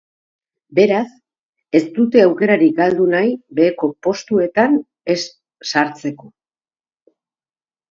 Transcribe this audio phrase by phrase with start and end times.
[0.77, 1.09] Beraz,
[1.79, 4.81] ez dute aukerarik galdu nahi, beheko postuetan
[5.17, 5.21] ez
[5.75, 6.35] sartzeko.